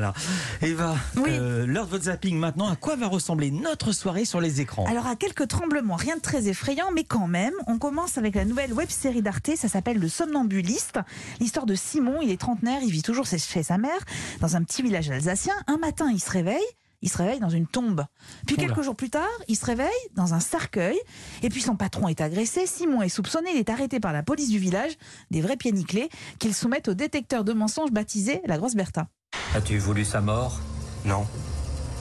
Voilà. 0.00 0.14
Eva, 0.62 0.96
Oui. 1.16 1.28
euh, 1.30 1.66
l'heure 1.66 1.84
de 1.84 1.90
votre 1.90 2.04
zapping 2.04 2.38
maintenant. 2.38 2.68
À 2.70 2.76
quoi 2.76 2.96
va 2.96 3.06
ressembler 3.06 3.50
notre 3.50 3.92
soirée 3.92 4.24
sur 4.24 4.40
les 4.40 4.62
écrans? 4.62 4.86
Alors 4.86 5.06
à 5.06 5.14
quelques 5.14 5.46
tremblements, 5.46 5.96
rien 5.96 6.16
de 6.16 6.22
très 6.22 6.48
effrayant, 6.48 6.90
mais 6.94 7.04
quand 7.04 7.26
même, 7.28 7.52
on 7.66 7.78
commence 7.78 8.16
avec 8.16 8.34
la 8.34 8.46
nouvelle 8.46 8.72
web 8.72 8.88
série 8.88 9.20
d'Arte, 9.20 9.56
ça 9.56 9.68
s'appelle 9.68 9.98
Le 9.98 10.08
Somnambuliste. 10.08 11.00
L'histoire 11.38 11.66
de 11.66 11.74
Simon, 11.74 12.20
il 12.22 12.30
est 12.30 12.40
trentenaire, 12.40 12.80
il 12.82 12.90
vit 12.90 13.02
toujours 13.02 13.26
chez 13.26 13.62
sa 13.62 13.76
mère, 13.76 14.00
dans 14.40 14.56
un 14.56 14.62
petit 14.64 14.80
village 14.82 15.10
alsacien. 15.10 15.52
Un 15.66 15.76
matin, 15.76 16.10
il 16.10 16.20
se 16.20 16.30
réveille. 16.30 16.64
Il 17.02 17.08
se 17.10 17.16
réveille 17.16 17.40
dans 17.40 17.48
une 17.48 17.66
tombe. 17.66 18.04
Puis 18.46 18.56
Oula. 18.56 18.66
quelques 18.66 18.82
jours 18.82 18.94
plus 18.96 19.08
tard, 19.08 19.26
il 19.48 19.56
se 19.56 19.64
réveille 19.64 19.88
dans 20.16 20.34
un 20.34 20.40
cercueil. 20.40 20.98
Et 21.42 21.48
puis 21.48 21.62
son 21.62 21.74
patron 21.74 22.08
est 22.08 22.20
agressé. 22.20 22.66
Simon 22.66 23.00
est 23.00 23.08
soupçonné. 23.08 23.50
Il 23.54 23.58
est 23.58 23.70
arrêté 23.70 24.00
par 24.00 24.12
la 24.12 24.22
police 24.22 24.50
du 24.50 24.58
village, 24.58 24.92
des 25.30 25.40
vrais 25.40 25.56
pieds 25.56 25.72
nickelés, 25.72 26.10
qu'ils 26.38 26.54
soumettent 26.54 26.88
au 26.88 26.94
détecteur 26.94 27.42
de 27.44 27.54
mensonges 27.54 27.90
baptisé 27.90 28.42
la 28.46 28.58
Grosse 28.58 28.74
Bertha. 28.74 29.08
As-tu 29.54 29.78
voulu 29.78 30.04
sa 30.04 30.20
mort 30.20 30.60
Non. 31.04 31.26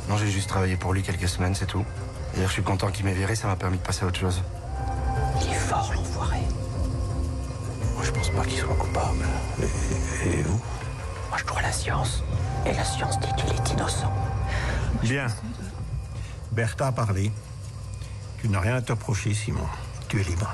Non, 0.08 0.18
j'ai 0.18 0.28
juste 0.30 0.50
travaillé 0.50 0.76
pour 0.76 0.94
lui 0.94 1.02
quelques 1.02 1.28
semaines, 1.28 1.56
c'est 1.56 1.66
tout. 1.66 1.84
D'ailleurs, 2.34 2.50
je 2.50 2.54
suis 2.54 2.64
content 2.64 2.92
qu'il 2.92 3.06
m'ait 3.06 3.14
viré, 3.14 3.36
ça 3.36 3.48
m'a 3.48 3.56
permis 3.56 3.78
de 3.78 3.84
passer 3.84 4.04
à 4.04 4.08
autre 4.08 4.20
chose. 4.20 4.44
Il 5.42 5.52
est 5.52 5.56
fort, 5.56 5.92
l'enfoiré. 5.96 6.38
Moi, 7.96 8.04
je 8.04 8.12
pense 8.12 8.30
pas 8.30 8.44
qu'il 8.44 8.60
soit 8.60 8.76
coupable. 8.76 9.26
Et, 9.62 10.30
et 10.30 10.42
vous 10.44 10.60
Moi, 11.30 11.38
je 11.38 11.44
crois 11.44 11.60
à 11.60 11.64
la 11.64 11.72
science. 11.72 12.24
Et 12.66 12.74
la 12.74 12.84
science 12.84 13.20
dit 13.20 13.30
qu'il 13.38 13.50
est 13.50 13.72
innocent. 13.72 14.14
Bien. 15.02 15.28
Bertha 16.52 16.88
a 16.88 16.92
parlé. 16.92 17.32
Tu 18.42 18.50
n'as 18.50 18.60
rien 18.60 18.76
à 18.76 18.82
te 18.82 18.92
reprocher, 18.92 19.34
Simon. 19.34 19.66
Tu 20.08 20.22
es 20.22 20.24
libre. 20.24 20.54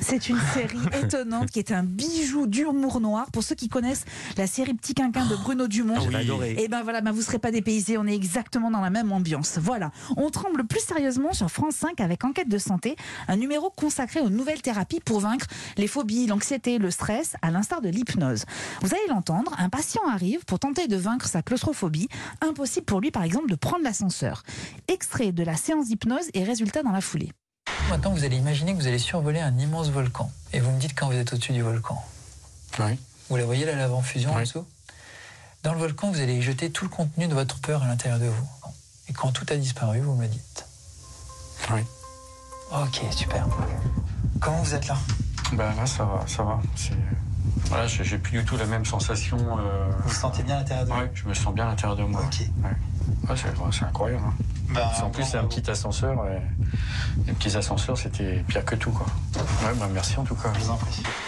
C'est 0.00 0.28
une 0.28 0.38
série 0.52 0.78
étonnante 1.02 1.50
qui 1.50 1.58
est 1.58 1.72
un 1.72 1.82
bijou 1.82 2.46
d'humour 2.46 3.00
noir. 3.00 3.26
Pour 3.32 3.42
ceux 3.42 3.54
qui 3.54 3.68
connaissent 3.68 4.04
la 4.36 4.46
série 4.46 4.74
Petit 4.74 4.94
Quinquin 4.94 5.26
de 5.26 5.36
Bruno 5.36 5.66
Dumont, 5.68 6.00
J'avais 6.00 6.16
adoré. 6.16 6.56
et 6.58 6.68
ben 6.68 6.82
voilà, 6.82 7.00
ben 7.00 7.12
vous 7.12 7.22
serez 7.22 7.38
pas 7.38 7.50
dépaysés, 7.50 7.98
on 7.98 8.06
est 8.06 8.14
exactement 8.14 8.70
dans 8.70 8.80
la 8.80 8.90
même 8.90 9.12
ambiance. 9.12 9.58
Voilà, 9.58 9.90
on 10.16 10.30
tremble 10.30 10.64
plus 10.66 10.80
sérieusement 10.80 11.32
sur 11.32 11.50
France 11.50 11.74
5 11.76 12.00
avec 12.00 12.24
Enquête 12.24 12.48
de 12.48 12.58
santé, 12.58 12.96
un 13.28 13.36
numéro 13.36 13.70
consacré 13.70 14.20
aux 14.20 14.30
nouvelles 14.30 14.62
thérapies 14.62 15.00
pour 15.00 15.20
vaincre 15.20 15.46
les 15.76 15.86
phobies, 15.86 16.26
l'anxiété, 16.26 16.78
le 16.78 16.90
stress, 16.90 17.36
à 17.42 17.50
l'instar 17.50 17.80
de 17.80 17.88
l'hypnose. 17.88 18.44
Vous 18.82 18.92
allez 18.94 19.08
l'entendre, 19.08 19.54
un 19.58 19.68
patient 19.68 20.02
arrive 20.12 20.44
pour 20.44 20.58
tenter 20.58 20.88
de 20.88 20.96
vaincre 20.96 21.26
sa 21.26 21.42
claustrophobie. 21.42 22.08
Impossible 22.40 22.86
pour 22.86 23.00
lui, 23.00 23.10
par 23.10 23.22
exemple, 23.22 23.48
de 23.50 23.54
prendre 23.56 23.84
l'ascenseur. 23.84 24.42
Extrait 24.88 25.32
de 25.32 25.42
la 25.42 25.56
séance 25.56 25.86
d'hypnose 25.86 26.28
et 26.34 26.44
résultat 26.44 26.82
dans 26.82 26.92
la 26.92 27.00
foulée. 27.00 27.32
Maintenant, 27.90 28.10
vous 28.12 28.24
allez 28.24 28.36
imaginer 28.36 28.72
que 28.74 28.78
vous 28.78 28.86
allez 28.86 28.98
survoler 28.98 29.40
un 29.40 29.56
immense 29.58 29.88
volcan. 29.90 30.30
Et 30.52 30.60
vous 30.60 30.70
me 30.70 30.78
dites 30.80 30.94
quand 30.98 31.06
vous 31.08 31.14
êtes 31.16 31.32
au-dessus 31.32 31.52
du 31.52 31.62
volcan. 31.62 32.02
Oui. 32.80 32.98
Vous 33.28 33.36
la 33.36 33.44
voyez, 33.44 33.64
la 33.64 33.74
lave 33.76 33.94
en 33.94 34.02
fusion 34.02 34.32
en 34.32 34.36
Oui. 34.36 34.42
dessous? 34.42 34.66
Dans 35.62 35.72
le 35.72 35.78
volcan, 35.78 36.10
vous 36.10 36.20
allez 36.20 36.34
y 36.34 36.42
jeter 36.42 36.70
tout 36.70 36.84
le 36.84 36.90
contenu 36.90 37.26
de 37.28 37.34
votre 37.34 37.58
peur 37.60 37.82
à 37.82 37.86
l'intérieur 37.86 38.18
de 38.18 38.26
vous. 38.26 38.48
Et 39.08 39.12
quand 39.12 39.30
tout 39.32 39.46
a 39.50 39.56
disparu, 39.56 40.00
vous 40.00 40.14
me 40.14 40.26
dites. 40.26 40.66
Oui. 41.72 41.80
Ok, 42.72 43.00
super. 43.12 43.46
Comment 44.40 44.62
vous 44.62 44.74
êtes 44.74 44.88
là? 44.88 44.96
Ben 45.52 45.72
là, 45.74 45.86
ça 45.86 46.04
va, 46.04 46.24
ça 46.26 46.42
va. 46.42 46.60
C'est- 46.74 46.92
Voilà, 47.66 47.86
j'ai 47.86 48.18
plus 48.18 48.40
du 48.40 48.44
tout 48.44 48.56
la 48.56 48.66
même 48.66 48.84
sensation. 48.84 49.38
euh, 49.58 49.90
Vous 50.02 50.08
vous 50.08 50.14
sentez 50.14 50.42
bien 50.42 50.56
à 50.56 50.58
l'intérieur 50.60 50.84
de 50.86 50.90
vous? 50.92 50.98
Ouais, 50.98 51.10
je 51.14 51.26
me 51.28 51.34
sens 51.34 51.54
bien 51.54 51.64
à 51.66 51.68
l'intérieur 51.70 51.96
de 51.96 52.02
moi. 52.04 52.22
Ok. 52.22 52.40
Ouais. 52.62 52.70
Ouais, 53.28 53.34
c'est 53.72 53.84
incroyable. 53.84 54.22
hein. 54.26 54.32
Bah, 54.72 54.90
en 55.02 55.10
plus, 55.10 55.22
c'est 55.24 55.36
un 55.36 55.44
petit 55.44 55.70
ascenseur. 55.70 56.26
et 56.26 56.40
Les 57.26 57.32
petits 57.34 57.54
ascenseurs, 57.56 57.96
c'était 57.96 58.42
pire 58.48 58.64
que 58.64 58.74
tout. 58.74 58.90
Quoi. 58.90 59.06
Ouais, 59.36 59.74
bah, 59.78 59.88
merci 59.92 60.18
en 60.18 60.24
tout 60.24 60.34
cas. 60.34 60.50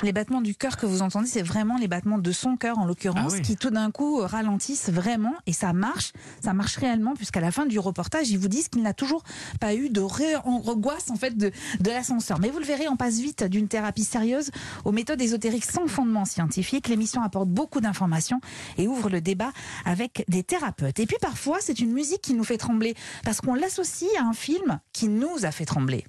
Les 0.03 0.13
battements 0.13 0.41
du 0.41 0.55
cœur 0.55 0.77
que 0.77 0.87
vous 0.87 1.03
entendez, 1.03 1.29
c'est 1.29 1.43
vraiment 1.43 1.77
les 1.77 1.87
battements 1.87 2.19
de 2.19 2.33
son 2.33 2.57
cœur 2.57 2.79
en 2.79 2.87
l'occurrence, 2.87 3.33
Ah 3.35 3.37
oui. 3.37 3.43
qui 3.43 3.57
tout 3.57 3.71
d'un 3.71 3.91
coup 3.91 4.21
euh, 4.21 4.27
ralentissent 4.27 4.89
vraiment 4.91 5.35
et 5.47 5.53
ça 5.53 5.73
marche, 5.73 6.13
ça 6.43 6.55
marche 6.55 6.77
réellement 6.77 7.15
puisqu'à 7.15 7.41
la 7.41 7.53
fin 7.53 7.67
du 7.67 7.79
reportage, 7.79 8.31
ils 8.31 8.39
vous 8.39 8.49
disent 8.49 8.69
qu'il 8.69 8.83
n'a 8.83 8.95
toujours 8.95 9.23
pas 9.61 9.75
eu 9.75 9.91
de 9.91 10.01
angoisse 10.45 11.11
en 11.11 11.17
fait 11.17 11.37
de, 11.37 11.53
de 11.81 11.91
l'ascenseur. 11.91 12.41
Mais 12.41 12.51
vous 12.51 12.59
le 12.59 12.65
verrez, 12.65 12.89
on 12.89 12.97
passe 12.97 13.19
vite 13.19 13.45
d'une 13.45 13.69
thérapie 13.69 14.05
sérieuse 14.05 14.51
aux 14.85 14.93
méthodes 14.93 15.21
ésotériques 15.21 15.65
sans 15.67 15.87
fondement 15.87 16.25
scientifique. 16.25 16.89
L'émission 16.89 17.23
apporte 17.23 17.49
beaucoup 17.49 17.81
d'informations 17.81 18.41
et 18.79 18.89
ouvre 18.89 19.09
le 19.11 19.21
débat 19.21 19.53
avec 19.85 20.25
des 20.29 20.43
thérapeutes. 20.43 20.99
Et 21.01 21.07
puis 21.07 21.17
parfois, 21.21 21.59
c'est 21.67 21.81
une 21.81 21.93
musique 21.93 22.23
qui 22.23 22.35
nous 22.35 22.45
fait 22.45 22.59
trembler 22.59 22.95
parce 23.25 23.41
qu'on 23.41 23.55
l'associe 23.55 24.11
à 24.21 24.23
un 24.23 24.33
film 24.33 24.79
qui 24.93 25.09
nous 25.09 25.45
a 25.45 25.51
fait 25.51 25.65
trembler. 25.65 26.05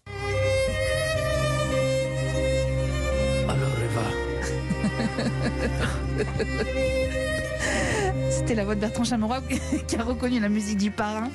Alors, 3.47 3.75
Eva, 3.83 4.03
C'était 8.37 8.53
la 8.53 8.65
voix 8.65 8.75
de 8.75 8.81
Bertrand 8.81 9.03
Chameroy 9.03 9.41
qui 9.87 9.95
a 9.95 10.03
reconnu 10.03 10.39
la 10.39 10.47
musique 10.47 10.77
du 10.77 10.91
parrain. 10.91 11.29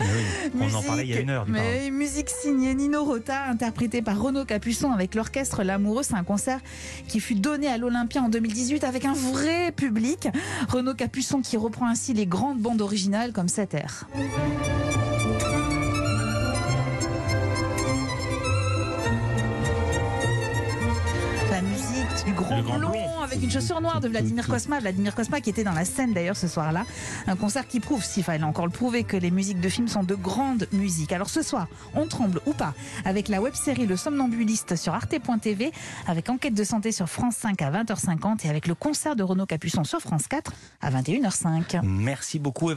Oui, 0.55 0.67
on 0.71 0.75
en 0.75 0.83
parlait 0.83 1.03
il 1.03 1.11
y 1.11 1.15
a 1.15 1.21
une 1.21 1.31
heure. 1.31 1.45
du 1.45 1.53
parrain. 1.53 1.65
Mais 1.65 1.91
musique 1.91 2.31
signée 2.31 2.75
Nino 2.75 3.05
Rota, 3.05 3.47
interprétée 3.47 4.03
par 4.03 4.21
Renaud 4.21 4.45
Capuçon 4.45 4.93
avec 4.93 5.17
l'orchestre 5.17 5.65
L'Amoureux. 5.65 6.05
C'est 6.05 6.15
un 6.15 6.23
concert 6.23 6.61
qui 7.09 7.19
fut 7.19 7.35
donné 7.35 7.67
à 7.67 7.77
l'Olympia 7.77 8.23
en 8.23 8.29
2018 8.29 8.85
avec 8.85 9.05
un 9.05 9.15
vrai 9.15 9.73
public. 9.73 10.29
Renaud 10.69 10.95
Capuçon 10.95 11.43
qui 11.43 11.57
reprend 11.57 11.89
ainsi 11.89 12.15
les 12.15 12.27
grandes 12.27 12.61
bandes 12.61 12.81
originales 12.81 13.33
comme 13.33 13.49
cette 13.49 13.75
air. 13.75 14.07
Grand, 22.61 23.23
avec 23.23 23.43
une 23.43 23.51
chaussure 23.51 23.81
noire 23.81 24.01
de 24.01 24.09
Vladimir 24.09 24.47
Kosma. 24.47 24.81
Vladimir 24.81 25.15
Kosma 25.15 25.41
qui 25.41 25.51
était 25.51 25.65
dans 25.65 25.73
la 25.73 25.85
scène 25.85 26.13
d'ailleurs 26.13 26.37
ce 26.37 26.49
soir-là. 26.49 26.85
Un 27.27 27.37
concert 27.37 27.67
qui 27.67 27.81
prouve, 27.81 28.05
s'il 28.05 28.25
fallait 28.25 28.45
encore 28.45 28.67
le 28.67 28.73
prouver, 28.73 29.05
que 29.05 29.17
les 29.17 29.31
musiques 29.31 29.61
de 29.61 29.69
films 29.69 29.89
sont 29.89 30.03
de 30.03 30.15
grandes 30.15 30.69
musiques. 30.73 31.13
Alors 31.13 31.31
ce 31.31 31.43
soir, 31.43 31.69
on 31.95 32.07
tremble 32.07 32.41
ou 32.47 32.53
pas 32.53 32.75
avec 33.05 33.29
la 33.29 33.41
web-série 33.41 33.87
Le 33.87 33.97
Somnambuliste 33.97 34.77
sur 34.77 34.95
arte.tv, 34.95 35.73
avec 36.07 36.29
Enquête 36.29 36.55
de 36.55 36.65
santé 36.65 36.93
sur 36.93 37.09
France 37.09 37.37
5 37.37 37.63
à 37.63 37.71
20h50 37.71 38.47
et 38.47 38.51
avec 38.51 38.67
le 38.67 38.75
concert 38.75 39.17
de 39.17 39.23
Renaud 39.23 39.47
Capuçon 39.47 39.85
sur 39.85 40.01
France 40.01 40.27
4 40.29 40.53
à 40.81 40.91
21h05. 40.91 41.81
Merci 41.83 42.39
beaucoup. 42.39 42.71